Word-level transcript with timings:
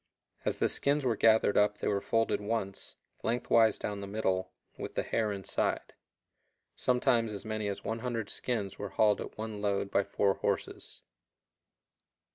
As 0.43 0.57
the 0.57 0.67
skins 0.67 1.05
were 1.05 1.15
gathered 1.15 1.55
up 1.57 1.77
they 1.77 1.87
were 1.87 2.01
folded 2.01 2.41
once, 2.41 2.95
lengthwise 3.21 3.77
down 3.77 4.01
the 4.01 4.07
middle, 4.07 4.51
with 4.75 4.95
the 4.95 5.03
hair 5.03 5.31
inside. 5.31 5.93
Sometimes 6.75 7.31
as 7.31 7.45
many 7.45 7.67
as 7.67 7.83
100 7.83 8.27
skins 8.27 8.79
were 8.79 8.89
hauled 8.89 9.21
at 9.21 9.37
one 9.37 9.61
load 9.61 9.91
by 9.91 10.03
four 10.03 10.33
horses. 10.33 11.03